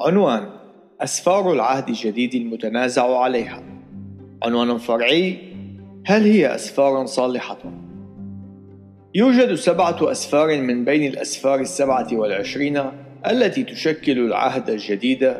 عنوان 0.00 0.48
أسفار 1.00 1.52
العهد 1.52 1.88
الجديد 1.88 2.34
المتنازع 2.34 3.18
عليها. 3.18 3.62
عنوان 4.42 4.78
فرعي 4.78 5.38
هل 6.06 6.22
هي 6.22 6.54
أسفار 6.54 7.06
صالحة؟ 7.06 7.58
يوجد 9.14 9.54
سبعة 9.54 10.10
أسفار 10.10 10.60
من 10.62 10.84
بين 10.84 11.12
الأسفار 11.12 11.60
السبعة 11.60 12.08
والعشرين 12.12 12.82
التي 13.26 13.64
تشكل 13.64 14.18
العهد 14.18 14.70
الجديد. 14.70 15.34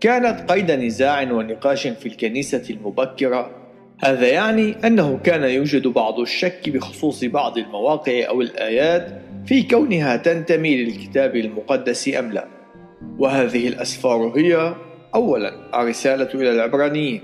كانت 0.00 0.52
قيد 0.52 0.70
نزاع 0.70 1.32
ونقاش 1.32 1.86
في 1.86 2.06
الكنيسة 2.06 2.62
المبكرة. 2.70 3.50
هذا 4.04 4.28
يعني 4.28 4.74
أنه 4.86 5.18
كان 5.24 5.42
يوجد 5.42 5.86
بعض 5.86 6.20
الشك 6.20 6.68
بخصوص 6.68 7.24
بعض 7.24 7.58
المواقع 7.58 8.28
أو 8.28 8.40
الآيات 8.40 9.22
في 9.46 9.62
كونها 9.62 10.16
تنتمي 10.16 10.84
للكتاب 10.84 11.36
المقدس 11.36 12.16
أم 12.18 12.32
لا. 12.32 12.53
وهذه 13.18 13.68
الأسفار 13.68 14.32
هي 14.36 14.74
أولا 15.14 15.80
الرسالة 15.80 16.28
إلى 16.34 16.50
العبرانيين. 16.50 17.22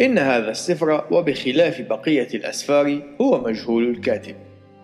إن 0.00 0.18
هذا 0.18 0.50
السفر 0.50 1.04
وبخلاف 1.10 1.80
بقية 1.80 2.28
الأسفار 2.34 3.02
هو 3.20 3.40
مجهول 3.40 3.90
الكاتب. 3.90 4.34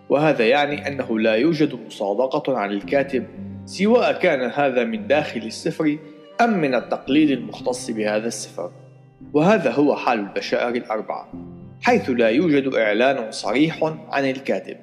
وهذا 0.09 0.47
يعني 0.47 0.87
أنه 0.87 1.19
لا 1.19 1.35
يوجد 1.35 1.79
مصادقة 1.85 2.57
عن 2.57 2.71
الكاتب 2.71 3.25
سواء 3.65 4.19
كان 4.19 4.51
هذا 4.55 4.83
من 4.83 5.07
داخل 5.07 5.39
السفر 5.39 5.97
أم 6.41 6.61
من 6.61 6.75
التقليد 6.75 7.31
المختص 7.31 7.91
بهذا 7.91 8.27
السفر. 8.27 8.71
وهذا 9.33 9.71
هو 9.71 9.95
حال 9.95 10.19
البشائر 10.19 10.75
الأربعة 10.75 11.31
حيث 11.81 12.09
لا 12.09 12.29
يوجد 12.29 12.73
إعلان 12.73 13.31
صريح 13.31 13.93
عن 14.09 14.29
الكاتب 14.29 14.77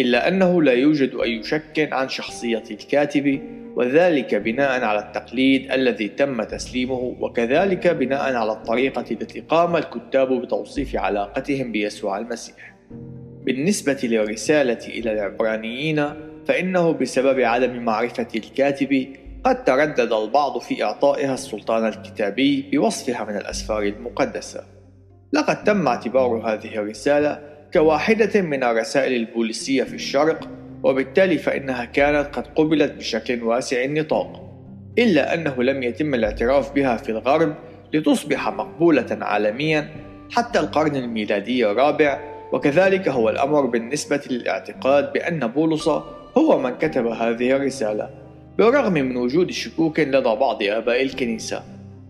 إلا 0.00 0.28
أنه 0.28 0.62
لا 0.62 0.72
يوجد 0.72 1.14
أي 1.14 1.42
شك 1.42 1.88
عن 1.92 2.08
شخصية 2.08 2.62
الكاتب 2.70 3.40
وذلك 3.78 4.34
بناء 4.34 4.84
على 4.84 4.98
التقليد 4.98 5.72
الذي 5.72 6.08
تم 6.08 6.42
تسليمه 6.42 7.16
وكذلك 7.20 7.86
بناء 7.86 8.34
على 8.34 8.52
الطريقة 8.52 9.04
التي 9.10 9.40
قام 9.40 9.76
الكتاب 9.76 10.32
بتوصيف 10.42 10.96
علاقتهم 10.96 11.72
بيسوع 11.72 12.18
المسيح. 12.18 12.74
بالنسبة 13.44 13.98
للرسالة 14.02 14.86
إلى 14.86 15.12
العبرانيين 15.12 16.10
فإنه 16.46 16.92
بسبب 16.92 17.40
عدم 17.40 17.82
معرفة 17.84 18.28
الكاتب 18.34 19.06
قد 19.44 19.64
تردد 19.64 20.12
البعض 20.12 20.58
في 20.60 20.84
إعطائها 20.84 21.34
السلطان 21.34 21.86
الكتابي 21.86 22.70
بوصفها 22.72 23.24
من 23.24 23.36
الأسفار 23.36 23.82
المقدسة. 23.82 24.64
لقد 25.32 25.64
تم 25.64 25.88
اعتبار 25.88 26.52
هذه 26.52 26.78
الرسالة 26.78 27.40
كواحدة 27.72 28.40
من 28.40 28.64
الرسائل 28.64 29.12
البوليسية 29.12 29.82
في 29.82 29.94
الشرق 29.94 30.48
وبالتالي 30.82 31.38
فإنها 31.38 31.84
كانت 31.84 32.36
قد 32.36 32.46
قبلت 32.46 32.92
بشكل 32.92 33.42
واسع 33.42 33.84
النطاق 33.84 34.48
إلا 34.98 35.34
أنه 35.34 35.62
لم 35.62 35.82
يتم 35.82 36.14
الاعتراف 36.14 36.74
بها 36.74 36.96
في 36.96 37.08
الغرب 37.08 37.54
لتصبح 37.94 38.48
مقبولة 38.48 39.18
عالميا 39.20 39.88
حتى 40.32 40.58
القرن 40.58 40.96
الميلادي 40.96 41.66
الرابع 41.70 42.20
وكذلك 42.52 43.08
هو 43.08 43.28
الأمر 43.28 43.66
بالنسبة 43.66 44.20
للاعتقاد 44.30 45.12
بأن 45.12 45.46
بولس 45.46 45.88
هو 46.38 46.58
من 46.58 46.70
كتب 46.70 47.06
هذه 47.06 47.56
الرسالة 47.56 48.10
بالرغم 48.58 48.92
من 48.92 49.16
وجود 49.16 49.50
شكوك 49.50 50.00
لدى 50.00 50.20
بعض 50.20 50.62
آباء 50.62 51.02
الكنيسة 51.02 51.62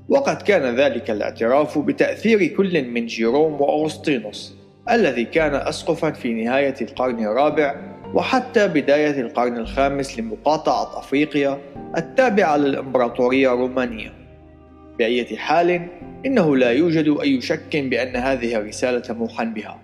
وقد 0.08 0.42
كان 0.42 0.76
ذلك 0.76 1.10
الاعتراف 1.10 1.78
بتأثير 1.78 2.46
كل 2.46 2.84
من 2.84 3.06
جيروم 3.06 3.60
وأغسطينوس 3.60 4.54
الذي 4.90 5.24
كان 5.24 5.54
أسقفا 5.54 6.10
في 6.10 6.44
نهاية 6.44 6.74
القرن 6.80 7.24
الرابع 7.24 7.74
وحتى 8.14 8.68
بداية 8.68 9.20
القرن 9.20 9.56
الخامس 9.56 10.18
لمقاطعة 10.18 10.98
أفريقيا 10.98 11.58
التابعة 11.96 12.56
للإمبراطورية 12.56 13.54
الرومانية. 13.54 14.12
بأية 14.98 15.36
حال، 15.36 15.86
إنه 16.26 16.56
لا 16.56 16.70
يوجد 16.70 17.16
أي 17.22 17.40
شك 17.40 17.76
بأن 17.76 18.16
هذه 18.16 18.56
الرسالة 18.56 19.14
موحى 19.14 19.44
بها، 19.44 19.78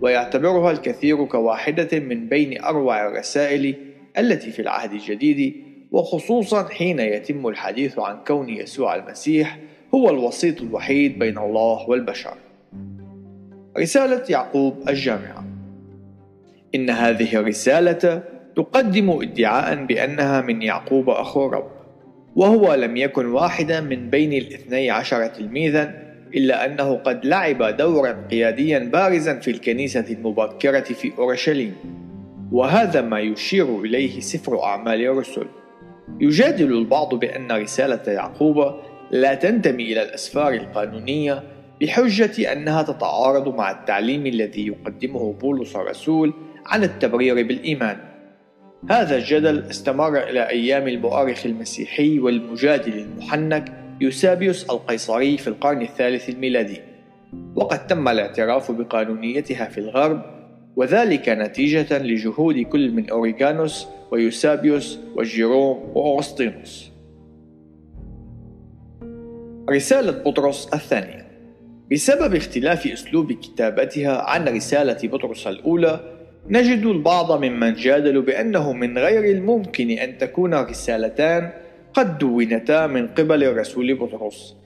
ويعتبرها 0.00 0.70
الكثير 0.70 1.24
كواحدة 1.24 1.98
من 1.98 2.28
بين 2.28 2.64
أروع 2.64 3.06
الرسائل 3.06 3.74
التي 4.18 4.50
في 4.50 4.62
العهد 4.62 4.92
الجديد، 4.92 5.54
وخصوصا 5.90 6.68
حين 6.68 6.98
يتم 7.00 7.46
الحديث 7.46 7.98
عن 7.98 8.16
كون 8.26 8.48
يسوع 8.48 8.94
المسيح 8.94 9.58
هو 9.94 10.10
الوسيط 10.10 10.60
الوحيد 10.62 11.18
بين 11.18 11.38
الله 11.38 11.88
والبشر. 11.88 12.34
رسالة 13.78 14.22
يعقوب 14.28 14.88
الجامعة 14.88 15.49
إن 16.74 16.90
هذه 16.90 17.36
الرسالة 17.36 18.22
تقدم 18.56 19.10
ادعاء 19.10 19.84
بأنها 19.84 20.40
من 20.40 20.62
يعقوب 20.62 21.10
أخو 21.10 21.46
الرب 21.46 21.70
وهو 22.36 22.74
لم 22.74 22.96
يكن 22.96 23.26
واحدا 23.26 23.80
من 23.80 24.10
بين 24.10 24.32
الاثني 24.32 24.90
عشر 24.90 25.26
تلميذا 25.26 26.10
إلا 26.34 26.66
أنه 26.66 26.94
قد 26.94 27.26
لعب 27.26 27.62
دورا 27.62 28.26
قياديا 28.30 28.78
بارزا 28.78 29.38
في 29.38 29.50
الكنيسة 29.50 30.04
المبكرة 30.10 30.80
في 30.80 31.12
أورشليم. 31.18 31.74
وهذا 32.52 33.00
ما 33.00 33.20
يشير 33.20 33.80
إليه 33.80 34.20
سفر 34.20 34.62
أعمال 34.62 35.00
الرسل. 35.04 35.46
يجادل 36.20 36.72
البعض 36.72 37.14
بأن 37.14 37.52
رسالة 37.52 38.12
يعقوب 38.12 38.74
لا 39.10 39.34
تنتمي 39.34 39.92
إلى 39.92 40.02
الأسفار 40.02 40.52
القانونية 40.52 41.42
بحجة 41.80 42.52
أنها 42.52 42.82
تتعارض 42.82 43.54
مع 43.54 43.70
التعليم 43.70 44.26
الذي 44.26 44.66
يقدمه 44.66 45.32
بولس 45.32 45.76
الرسول 45.76 46.34
عن 46.66 46.84
التبرير 46.84 47.34
بالإيمان. 47.34 47.96
هذا 48.90 49.16
الجدل 49.16 49.58
استمر 49.70 50.18
إلى 50.18 50.48
أيام 50.48 50.88
المؤرخ 50.88 51.46
المسيحي 51.46 52.18
والمجادل 52.18 52.98
المحنك 52.98 53.72
يوسابيوس 54.00 54.70
القيصري 54.70 55.38
في 55.38 55.48
القرن 55.48 55.82
الثالث 55.82 56.28
الميلادي، 56.28 56.80
وقد 57.54 57.86
تم 57.86 58.08
الاعتراف 58.08 58.72
بقانونيتها 58.72 59.64
في 59.64 59.78
الغرب، 59.78 60.22
وذلك 60.76 61.28
نتيجة 61.28 61.98
لجهود 61.98 62.58
كل 62.58 62.90
من 62.90 63.10
أوريغانوس 63.10 63.86
ويوسابيوس 64.10 64.98
وجيروم 65.16 65.92
وأغسطينوس. 65.94 66.90
رسالة 69.70 70.10
بطرس 70.10 70.68
الثانية 70.74 71.26
بسبب 71.92 72.34
اختلاف 72.34 72.86
أسلوب 72.86 73.32
كتابتها 73.32 74.22
عن 74.22 74.48
رسالة 74.48 75.08
بطرس 75.08 75.46
الأولى 75.46 76.19
نجد 76.48 76.86
البعض 76.86 77.44
ممن 77.44 77.74
جادلوا 77.74 78.22
بأنه 78.22 78.72
من 78.72 78.98
غير 78.98 79.24
الممكن 79.24 79.90
أن 79.90 80.18
تكون 80.18 80.54
رسالتان 80.54 81.50
قد 81.94 82.18
دونتا 82.18 82.86
من 82.86 83.08
قبل 83.08 83.44
الرسول 83.44 83.94
بطرس 83.94 84.56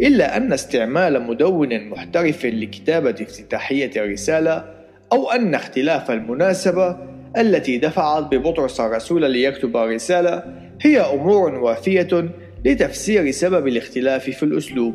إلا 0.00 0.36
أن 0.36 0.52
استعمال 0.52 1.22
مدون 1.22 1.88
محترف 1.88 2.46
لكتابة 2.46 3.10
افتتاحية 3.10 3.90
الرسالة 3.96 4.64
أو 5.12 5.30
أن 5.30 5.54
اختلاف 5.54 6.10
المناسبة 6.10 6.96
التي 7.36 7.78
دفعت 7.78 8.34
ببطرس 8.34 8.80
الرسول 8.80 9.30
ليكتب 9.30 9.76
الرسالة 9.76 10.42
هي 10.80 11.00
أمور 11.00 11.54
وافية 11.54 12.30
لتفسير 12.64 13.30
سبب 13.30 13.68
الاختلاف 13.68 14.30
في 14.30 14.42
الأسلوب 14.42 14.94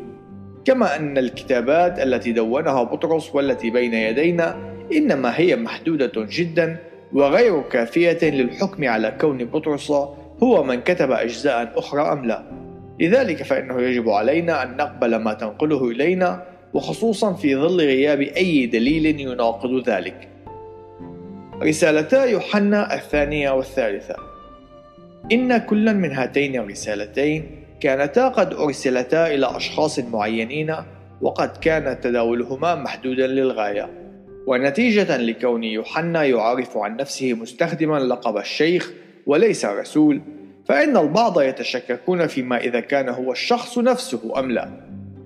كما 0.64 0.96
أن 0.96 1.18
الكتابات 1.18 1.98
التي 1.98 2.32
دونها 2.32 2.82
بطرس 2.82 3.34
والتي 3.34 3.70
بين 3.70 3.94
يدينا 3.94 4.75
إنما 4.92 5.38
هي 5.38 5.56
محدودة 5.56 6.12
جدا 6.16 6.76
وغير 7.12 7.62
كافية 7.62 8.18
للحكم 8.22 8.88
على 8.88 9.16
كون 9.20 9.44
بطرس 9.44 9.90
هو 10.42 10.62
من 10.62 10.80
كتب 10.80 11.10
أجزاء 11.10 11.72
أخرى 11.76 12.02
أم 12.02 12.24
لا. 12.24 12.42
لذلك 13.00 13.42
فإنه 13.42 13.82
يجب 13.82 14.08
علينا 14.08 14.62
أن 14.62 14.76
نقبل 14.76 15.16
ما 15.16 15.32
تنقله 15.34 15.90
إلينا 15.90 16.42
وخصوصا 16.74 17.32
في 17.32 17.56
ظل 17.56 17.80
غياب 17.80 18.20
أي 18.20 18.66
دليل 18.66 19.20
يناقض 19.20 19.88
ذلك. 19.88 20.28
رسالتا 21.62 22.24
يوحنا 22.24 22.94
الثانية 22.94 23.50
والثالثة. 23.50 24.16
إن 25.32 25.58
كلا 25.58 25.92
من 25.92 26.12
هاتين 26.12 26.60
الرسالتين 26.60 27.50
كانتا 27.80 28.28
قد 28.28 28.54
أرسلتا 28.54 29.34
إلى 29.34 29.56
أشخاص 29.56 29.98
معينين 29.98 30.74
وقد 31.20 31.56
كان 31.56 32.00
تداولهما 32.00 32.74
محدودا 32.74 33.26
للغاية. 33.26 34.05
ونتيجة 34.46 35.16
لكون 35.16 35.64
يوحنا 35.64 36.24
يعرف 36.24 36.76
عن 36.76 36.96
نفسه 36.96 37.34
مستخدما 37.34 37.98
لقب 37.98 38.36
الشيخ 38.36 38.92
وليس 39.26 39.64
الرسول 39.64 40.20
فإن 40.66 40.96
البعض 40.96 41.40
يتشككون 41.40 42.26
فيما 42.26 42.56
إذا 42.56 42.80
كان 42.80 43.08
هو 43.08 43.32
الشخص 43.32 43.78
نفسه 43.78 44.38
أم 44.38 44.50
لا 44.50 44.68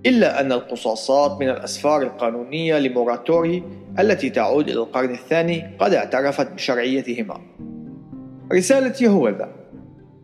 إلا 0.06 0.40
أن 0.40 0.52
القصاصات 0.52 1.40
من 1.40 1.48
الأسفار 1.48 2.02
القانونية 2.02 2.78
لموراتوري 2.78 3.62
التي 3.98 4.30
تعود 4.30 4.68
إلى 4.68 4.78
القرن 4.78 5.10
الثاني 5.10 5.76
قد 5.78 5.94
اعترفت 5.94 6.52
بشرعيتهما. 6.52 7.40
رسالة 8.52 8.94
يهوذا 9.00 9.48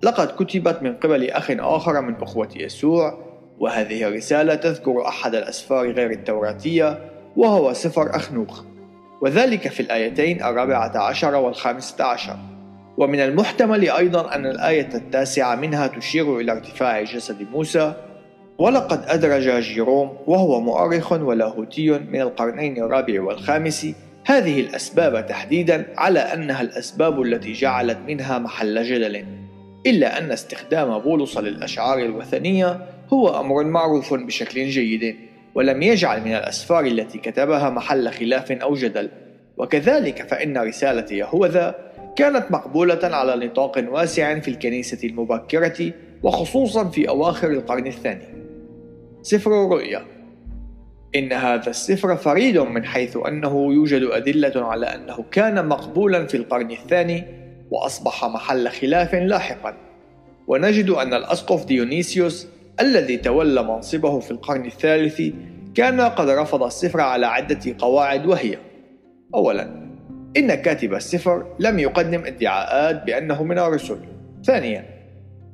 لقد 0.03 0.29
كتبت 0.29 0.83
من 0.83 0.95
قبل 0.95 1.31
أخ 1.31 1.51
آخر 1.51 2.01
من 2.01 2.15
أخوة 2.15 2.49
يسوع 2.57 3.19
وهذه 3.59 4.09
الرسالة 4.09 4.55
تذكر 4.55 5.09
أحد 5.09 5.35
الأسفار 5.35 5.91
غير 5.91 6.11
التوراتية 6.11 7.11
وهو 7.37 7.73
سفر 7.73 8.17
أخنوخ. 8.17 8.76
وذلك 9.21 9.69
في 9.69 9.81
الآيتين 9.81 10.43
الرابعة 10.43 10.99
عشر 10.99 11.35
والخامسة 11.35 12.05
عشر. 12.05 12.37
ومن 12.99 13.21
المحتمل 13.21 13.91
أيضا 13.91 14.35
أن 14.35 14.47
الآية 14.47 14.89
التاسعة 14.95 15.55
منها 15.55 15.87
تشير 15.87 16.41
إلى 16.41 16.53
ارتفاع 16.53 17.03
جسد 17.03 17.47
موسى. 17.53 17.95
ولقد 18.59 19.05
أدرج 19.07 19.49
جيروم 19.61 20.19
وهو 20.27 20.61
مؤرخ 20.61 21.13
ولاهوتي 21.13 21.91
من 21.91 22.21
القرنين 22.21 22.83
الرابع 22.83 23.23
والخامس. 23.23 23.87
هذه 24.27 24.61
الأسباب 24.61 25.27
تحديدا 25.27 25.87
على 25.97 26.21
أنها 26.21 26.63
الأسباب 26.63 27.23
التي 27.23 27.53
جعلت 27.53 27.99
منها 28.07 28.39
محل 28.39 28.85
جدل 28.85 29.25
إلا 29.87 30.19
أن 30.19 30.33
استخدام 30.33 30.99
بولس 30.99 31.39
للأشعار 31.39 31.99
الوثنية 31.99 32.81
هو 33.13 33.41
أمر 33.41 33.65
معروف 33.65 34.15
بشكل 34.15 34.67
جيد. 34.69 35.17
ولم 35.57 35.83
يجعل 35.83 36.21
من 36.21 36.35
الأسفار 36.35 36.87
التي 36.87 37.19
كتبها 37.19 37.71
محل 37.71 38.11
خلاف 38.11 38.53
أو 38.53 38.75
جدل. 38.75 39.09
وكذلك 39.57 40.29
فإن 40.29 40.59
رسالة 40.59 41.17
يهوذا 41.17 41.75
كانت 42.17 42.51
مقبولة 42.51 42.99
على 43.03 43.47
نطاق 43.47 43.85
واسع 43.89 44.39
في 44.39 44.49
الكنيسة 44.49 45.09
المبكرة 45.09 45.93
وخصوصا 46.23 46.89
في 46.89 47.09
أواخر 47.09 47.51
القرن 47.51 47.87
الثاني. 47.87 48.25
سفر 49.23 49.65
الرؤيا. 49.65 50.03
إن 51.15 51.33
هذا 51.33 51.71
السفر 51.71 52.17
فريد 52.17 52.59
من 52.59 52.85
حيث 52.85 53.19
أنه 53.29 53.73
يوجد 53.75 54.03
أدلة 54.03 54.67
على 54.67 54.87
أنه 54.87 55.25
كان 55.31 55.69
مقبولا 55.69 56.27
في 56.27 56.37
القرن 56.37 56.71
الثاني 56.71 57.25
وأصبح 57.71 58.25
محل 58.25 58.69
خلاف 58.69 59.15
لاحقا. 59.15 59.77
ونجد 60.47 60.91
أن 60.91 61.15
الأسقف 61.15 61.65
ديونيسيوس 61.65 62.56
الذي 62.81 63.17
تولى 63.17 63.63
منصبه 63.63 64.21
في 64.21 64.31
القرن 64.31 64.67
الثالث 64.67 65.23
كان 65.75 66.01
قد 66.01 66.29
رفض 66.29 66.63
السفر 66.63 67.01
على 67.01 67.27
عدة 67.27 67.75
قواعد 67.79 68.27
وهي 68.27 68.59
أولا 69.35 69.87
إن 70.37 70.55
كاتب 70.55 70.95
السفر 70.95 71.47
لم 71.59 71.79
يقدم 71.79 72.25
ادعاءات 72.25 73.05
بأنه 73.05 73.43
من 73.45 73.59
الرسل. 73.59 73.99
ثانيا 74.45 74.85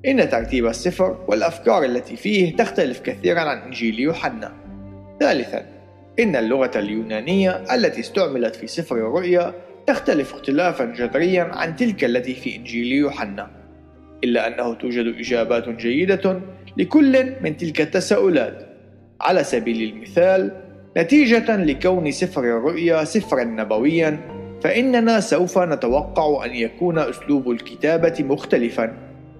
إن 0.06 0.28
ترتيب 0.28 0.66
السفر 0.66 1.24
والأفكار 1.28 1.84
التي 1.84 2.16
فيه 2.16 2.56
تختلف 2.56 3.00
كثيرا 3.00 3.40
عن 3.40 3.58
إنجيل 3.58 4.00
يوحنا. 4.00 4.52
ثالثا 5.20 5.66
إن 6.19 6.36
اللغة 6.36 6.70
اليونانية 6.76 7.50
التي 7.74 8.00
استعملت 8.00 8.54
في 8.56 8.66
سفر 8.66 8.96
الرؤيا 8.96 9.54
تختلف 9.86 10.34
اختلافا 10.34 10.84
جذريا 10.84 11.42
عن 11.42 11.76
تلك 11.76 12.04
التي 12.04 12.34
في 12.34 12.56
إنجيل 12.56 12.92
يوحنا 12.92 13.50
إلا 14.24 14.46
أنه 14.46 14.74
توجد 14.74 15.14
إجابات 15.19 15.69
جيدة 15.69 16.40
لكل 16.76 17.32
من 17.40 17.56
تلك 17.56 17.80
التساؤلات. 17.80 18.69
على 19.20 19.44
سبيل 19.44 19.92
المثال 19.92 20.50
نتيجة 20.96 21.56
لكون 21.56 22.10
سفر 22.10 22.40
الرؤيا 22.40 23.04
سفرا 23.04 23.44
نبويا 23.44 24.19
فإننا 24.62 25.20
سوف 25.20 25.58
نتوقع 25.58 26.44
أن 26.44 26.54
يكون 26.54 26.98
أسلوب 26.98 27.50
الكتابة 27.50 28.14
مختلفا 28.19 28.96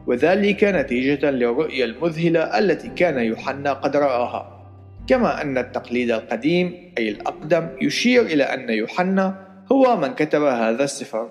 وذلك 0.07 0.65
نتيجة 0.65 1.31
للرؤيا 1.31 1.85
المذهلة 1.85 2.59
التي 2.59 2.89
كان 2.89 3.19
يوحنا 3.19 3.73
قد 3.73 3.97
رآها. 3.97 4.59
كما 5.07 5.43
أن 5.43 5.59
التقليد 5.59 6.11
القديم 6.11 6.93
أي 6.99 7.09
الأقدم 7.09 7.69
يشير 7.83 8.23
إلى 8.23 8.45
أن 8.45 8.71
يوحنا 8.71 9.35
هو 9.73 9.97
من 9.97 10.15
كتب 10.15 10.43
هذا 10.43 10.85
السفر. 10.85 11.29